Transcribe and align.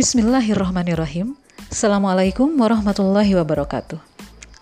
Bismillahirrahmanirrahim. 0.00 1.36
Assalamualaikum 1.68 2.48
warahmatullahi 2.56 3.36
wabarakatuh. 3.36 4.00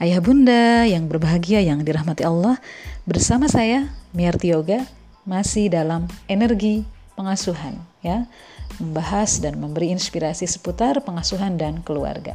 Ayah 0.03 0.19
bunda 0.19 0.83
yang 0.83 1.07
berbahagia 1.07 1.63
yang 1.63 1.87
dirahmati 1.87 2.27
Allah, 2.27 2.59
bersama 3.07 3.47
saya 3.47 3.87
Miarti 4.11 4.51
Yoga 4.51 4.83
masih 5.23 5.71
dalam 5.71 6.11
energi 6.27 6.83
pengasuhan 7.15 7.79
ya, 8.03 8.27
membahas 8.83 9.39
dan 9.39 9.63
memberi 9.63 9.95
inspirasi 9.95 10.43
seputar 10.51 10.99
pengasuhan 11.07 11.55
dan 11.55 11.87
keluarga. 11.87 12.35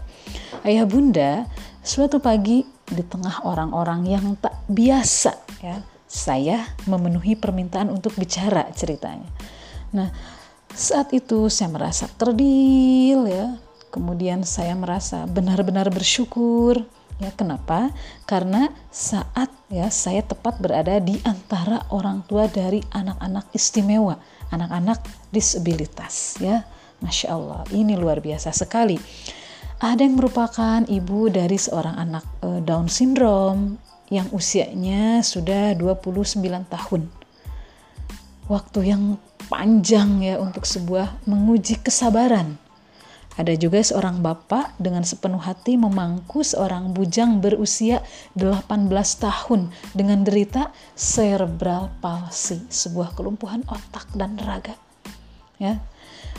Ayah 0.63 0.87
bunda, 0.87 1.51
suatu 1.83 2.23
pagi 2.23 2.63
di 2.87 3.03
tengah 3.03 3.43
orang-orang 3.43 4.07
yang 4.07 4.39
tak 4.39 4.55
biasa 4.71 5.59
ya, 5.59 5.83
saya 6.07 6.71
memenuhi 6.87 7.35
permintaan 7.35 7.91
untuk 7.91 8.15
bicara 8.15 8.63
ceritanya. 8.71 9.27
Nah, 9.91 10.07
saat 10.73 11.13
itu 11.13 11.47
saya 11.47 11.69
merasa 11.69 12.05
kerdil 12.17 13.29
ya. 13.29 13.57
Kemudian 13.93 14.41
saya 14.41 14.73
merasa 14.73 15.29
benar-benar 15.29 15.93
bersyukur. 15.93 16.81
Ya, 17.21 17.29
kenapa? 17.29 17.93
Karena 18.25 18.73
saat 18.89 19.53
ya 19.69 19.93
saya 19.93 20.25
tepat 20.25 20.57
berada 20.57 20.97
di 20.97 21.21
antara 21.21 21.85
orang 21.93 22.25
tua 22.25 22.49
dari 22.49 22.81
anak-anak 22.89 23.53
istimewa, 23.53 24.17
anak-anak 24.49 24.97
disabilitas 25.29 26.41
ya. 26.41 26.65
Masya 27.05 27.27
Allah, 27.35 27.61
ini 27.69 27.93
luar 27.93 28.17
biasa 28.23 28.49
sekali. 28.49 28.97
Ada 29.83 30.07
yang 30.07 30.15
merupakan 30.15 30.81
ibu 30.87 31.27
dari 31.27 31.59
seorang 31.59 31.99
anak 31.99 32.25
uh, 32.39 32.63
Down 32.63 32.87
syndrome 32.87 33.77
yang 34.07 34.31
usianya 34.31 35.19
sudah 35.19 35.75
29 35.75 36.39
tahun. 36.71 37.11
Waktu 38.47 38.79
yang 38.87 39.19
panjang 39.51 40.23
ya 40.23 40.35
untuk 40.39 40.63
sebuah 40.63 41.23
menguji 41.27 41.81
kesabaran. 41.81 42.59
Ada 43.33 43.57
juga 43.57 43.81
seorang 43.81 44.21
bapak 44.21 44.77
dengan 44.77 45.01
sepenuh 45.01 45.41
hati 45.41 45.73
memangku 45.73 46.45
seorang 46.45 46.93
bujang 46.93 47.41
berusia 47.41 48.05
18 48.37 48.69
tahun 49.17 49.73
dengan 49.97 50.21
derita 50.21 50.69
cerebral 50.93 51.89
palsy, 51.97 52.61
sebuah 52.69 53.17
kelumpuhan 53.17 53.65
otak 53.65 54.05
dan 54.13 54.37
raga. 54.37 54.77
Ya. 55.57 55.81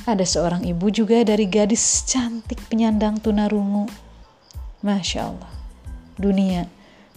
Ada 0.06 0.22
seorang 0.22 0.62
ibu 0.62 0.86
juga 0.92 1.24
dari 1.26 1.50
gadis 1.50 2.06
cantik 2.06 2.62
penyandang 2.70 3.18
tunarungu. 3.18 3.90
Masya 4.84 5.20
Allah. 5.34 5.50
Dunia 6.14 6.70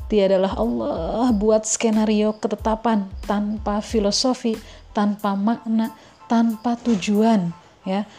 tiadalah 0.07 0.55
Allah 0.55 1.35
buat 1.35 1.67
skenario 1.67 2.31
ketetapan 2.39 3.11
tanpa 3.27 3.83
filosofi, 3.83 4.55
tanpa 4.97 5.37
makna, 5.37 5.93
tanpa 6.25 6.73
tujuan, 6.81 7.53
ya. 7.85 8.09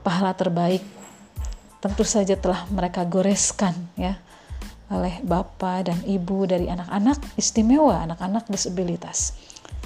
Pahala 0.00 0.32
terbaik 0.32 0.80
tentu 1.84 2.06
saja 2.08 2.38
telah 2.38 2.64
mereka 2.72 3.04
goreskan, 3.04 3.74
ya, 3.98 4.16
oleh 4.88 5.20
bapak 5.20 5.92
dan 5.92 5.98
ibu 6.08 6.48
dari 6.48 6.70
anak-anak 6.70 7.18
istimewa, 7.36 8.06
anak-anak 8.06 8.48
disabilitas. 8.48 9.36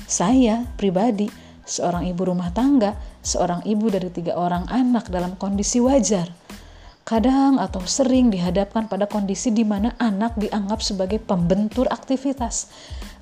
Saya 0.07 0.63
pribadi 0.79 1.27
seorang 1.67 2.07
ibu 2.07 2.23
rumah 2.31 2.55
tangga, 2.55 2.95
seorang 3.25 3.67
ibu 3.67 3.91
dari 3.91 4.13
tiga 4.13 4.39
orang 4.39 4.70
anak 4.70 5.11
dalam 5.11 5.35
kondisi 5.35 5.83
wajar. 5.83 6.31
Kadang 7.07 7.62
atau 7.62 7.87
sering 7.87 8.35
dihadapkan 8.35 8.91
pada 8.91 9.07
kondisi 9.07 9.55
di 9.55 9.62
mana 9.62 9.95
anak 10.03 10.35
dianggap 10.35 10.83
sebagai 10.83 11.23
pembentur 11.23 11.87
aktivitas, 11.87 12.67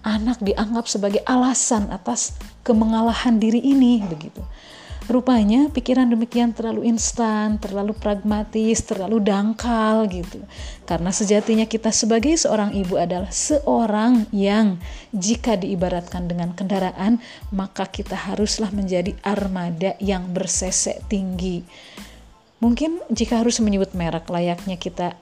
anak 0.00 0.40
dianggap 0.40 0.88
sebagai 0.88 1.20
alasan 1.28 1.92
atas 1.92 2.32
kemengalahan 2.64 3.36
diri 3.36 3.60
ini 3.60 4.00
begitu. 4.08 4.40
Rupanya 5.04 5.68
pikiran 5.68 6.08
demikian 6.08 6.56
terlalu 6.56 6.88
instan, 6.88 7.60
terlalu 7.60 7.92
pragmatis, 7.92 8.88
terlalu 8.88 9.20
dangkal 9.20 10.08
gitu. 10.08 10.40
Karena 10.88 11.12
sejatinya 11.12 11.68
kita 11.68 11.92
sebagai 11.92 12.40
seorang 12.40 12.72
ibu 12.72 12.96
adalah 12.96 13.28
seorang 13.28 14.32
yang 14.32 14.80
jika 15.12 15.60
diibaratkan 15.60 16.24
dengan 16.24 16.56
kendaraan, 16.56 17.20
maka 17.52 17.84
kita 17.84 18.16
haruslah 18.16 18.72
menjadi 18.72 19.12
armada 19.20 19.92
yang 20.00 20.32
bersesek 20.32 21.04
tinggi. 21.12 21.68
Mungkin 22.64 23.04
jika 23.12 23.44
harus 23.44 23.60
menyebut 23.60 23.92
merek 23.92 24.24
layaknya 24.32 24.80
kita 24.80 25.12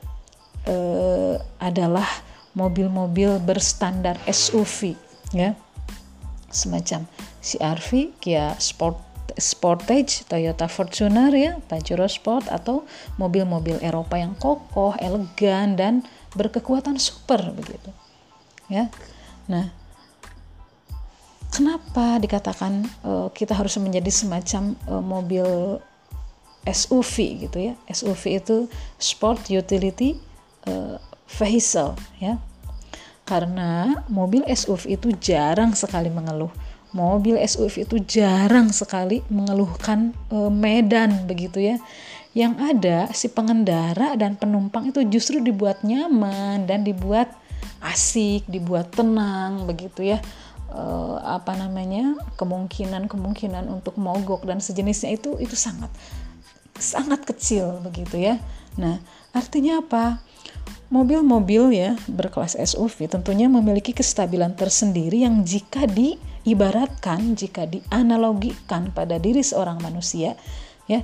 uh, 0.70 1.42
adalah 1.58 2.06
mobil-mobil 2.54 3.42
berstandar 3.42 4.14
SUV 4.30 4.94
ya 5.34 5.58
semacam 6.52 7.08
CR-V, 7.42 8.14
Kia 8.22 8.54
Sport 8.62 9.10
Sportage, 9.40 10.28
Toyota 10.28 10.68
Fortuner 10.68 11.32
ya, 11.32 11.56
Pajero 11.64 12.04
Sport 12.04 12.52
atau 12.52 12.84
mobil-mobil 13.16 13.80
Eropa 13.80 14.20
yang 14.20 14.36
kokoh, 14.36 14.92
elegan 15.00 15.72
dan 15.72 16.04
berkekuatan 16.36 17.00
super 17.00 17.40
begitu. 17.56 17.88
Ya. 18.68 18.92
Nah, 19.48 19.72
kenapa 21.48 22.20
dikatakan 22.20 22.84
uh, 23.08 23.28
kita 23.32 23.56
harus 23.56 23.72
menjadi 23.80 24.12
semacam 24.12 24.76
uh, 24.84 25.00
mobil 25.00 25.80
SUV 26.66 27.46
gitu 27.48 27.58
ya? 27.58 27.74
SUV 27.90 28.38
itu 28.38 28.56
Sport 28.98 29.50
Utility 29.50 30.18
uh, 30.66 30.98
vehicle 31.26 31.96
ya. 32.20 32.38
Karena 33.22 34.02
mobil 34.10 34.42
SUV 34.44 34.98
itu 34.98 35.08
jarang 35.16 35.72
sekali 35.72 36.10
mengeluh. 36.10 36.50
Mobil 36.92 37.40
SUV 37.40 37.88
itu 37.88 37.96
jarang 38.04 38.68
sekali 38.68 39.24
mengeluhkan 39.32 40.12
e, 40.28 40.52
medan 40.52 41.24
begitu 41.24 41.62
ya. 41.62 41.80
Yang 42.36 42.54
ada 42.60 42.98
si 43.16 43.32
pengendara 43.32 44.12
dan 44.20 44.36
penumpang 44.36 44.92
itu 44.92 45.00
justru 45.08 45.40
dibuat 45.40 45.80
nyaman 45.80 46.68
dan 46.68 46.84
dibuat 46.84 47.32
asik 47.80 48.44
dibuat 48.50 48.92
tenang 48.92 49.64
begitu 49.64 50.12
ya. 50.12 50.20
E, 50.68 50.82
apa 51.24 51.56
namanya 51.56 52.18
kemungkinan 52.36 53.08
kemungkinan 53.08 53.72
untuk 53.72 53.96
mogok 53.96 54.44
dan 54.44 54.60
sejenisnya 54.60 55.16
itu 55.16 55.40
itu 55.40 55.56
sangat 55.56 55.88
sangat 56.76 57.24
kecil 57.26 57.80
begitu 57.84 58.20
ya. 58.20 58.40
Nah 58.76 59.00
artinya 59.32 59.80
apa? 59.80 60.20
Mobil-mobil 60.92 61.72
ya 61.72 61.96
berkelas 62.04 62.52
SUV 62.52 63.08
tentunya 63.08 63.48
memiliki 63.48 63.96
kestabilan 63.96 64.52
tersendiri 64.52 65.24
yang 65.24 65.40
jika 65.40 65.88
diibaratkan, 65.88 67.32
jika 67.32 67.64
dianalogikan 67.64 68.92
pada 68.92 69.16
diri 69.16 69.40
seorang 69.40 69.80
manusia 69.80 70.36
ya 70.84 71.00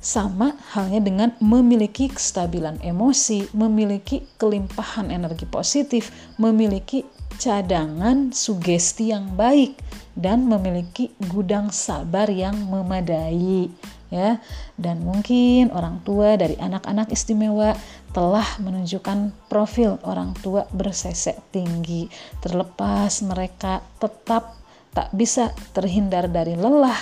sama 0.00 0.56
halnya 0.72 0.98
dengan 1.04 1.30
memiliki 1.44 2.08
kestabilan 2.08 2.80
emosi, 2.80 3.52
memiliki 3.52 4.24
kelimpahan 4.40 5.12
energi 5.12 5.44
positif, 5.44 6.08
memiliki 6.40 7.04
cadangan 7.36 8.32
sugesti 8.32 9.12
yang 9.12 9.36
baik 9.36 9.76
dan 10.16 10.48
memiliki 10.48 11.12
gudang 11.28 11.68
sabar 11.68 12.32
yang 12.32 12.56
memadai 12.66 13.68
ya. 14.10 14.42
Dan 14.76 15.06
mungkin 15.06 15.72
orang 15.72 16.02
tua 16.04 16.36
dari 16.36 16.58
anak-anak 16.58 17.08
istimewa 17.14 17.72
telah 18.10 18.46
menunjukkan 18.58 19.32
profil 19.46 19.96
orang 20.04 20.34
tua 20.42 20.66
bersesek 20.74 21.38
tinggi. 21.54 22.10
Terlepas 22.42 23.22
mereka 23.24 23.80
tetap 24.02 24.58
tak 24.90 25.14
bisa 25.14 25.54
terhindar 25.70 26.26
dari 26.26 26.58
lelah. 26.58 26.98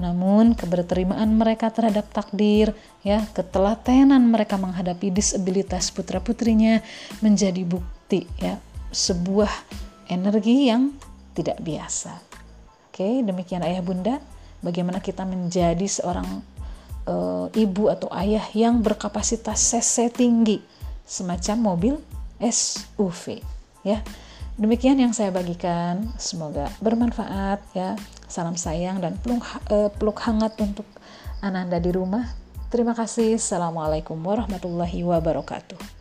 Namun 0.00 0.54
keberterimaan 0.54 1.34
mereka 1.34 1.68
terhadap 1.70 2.08
takdir 2.10 2.72
ya 3.04 3.26
ketelatenan 3.36 4.22
mereka 4.32 4.56
menghadapi 4.56 5.12
disabilitas 5.12 5.92
putra-putrinya 5.92 6.80
menjadi 7.20 7.62
bukti 7.66 8.24
ya 8.40 8.56
sebuah 8.90 9.50
energi 10.08 10.72
yang 10.72 10.94
tidak 11.36 11.60
biasa. 11.60 12.16
Oke 12.90 13.20
demikian 13.22 13.60
ayah 13.66 13.84
bunda 13.84 14.18
bagaimana 14.60 15.00
kita 15.00 15.24
menjadi 15.24 15.84
seorang 15.84 16.44
uh, 17.08 17.48
ibu 17.52 17.88
atau 17.88 18.08
ayah 18.16 18.44
yang 18.56 18.80
berkapasitas 18.80 19.56
cc 19.56 20.12
tinggi 20.14 20.60
semacam 21.04 21.56
mobil 21.58 21.94
SUV 22.40 23.44
ya. 23.84 24.00
Demikian 24.60 25.00
yang 25.00 25.16
saya 25.16 25.32
bagikan. 25.32 26.12
Semoga 26.20 26.68
bermanfaat 26.84 27.64
ya. 27.72 27.96
Salam 28.28 28.60
sayang 28.60 29.00
dan 29.00 29.16
peluk, 29.16 29.40
uh, 29.72 29.88
peluk 29.96 30.20
hangat 30.20 30.56
untuk 30.60 30.84
ananda 31.40 31.80
di 31.80 31.88
rumah. 31.88 32.28
Terima 32.68 32.92
kasih. 32.92 33.40
Assalamualaikum 33.40 34.20
warahmatullahi 34.20 35.00
wabarakatuh 35.02 35.99